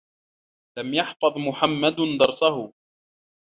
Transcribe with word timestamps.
لَمْ 0.77 0.93
يَحْفَظْ 0.93 1.37
محمدٌ 1.37 1.95
دَرْسَهُ. 2.19 2.73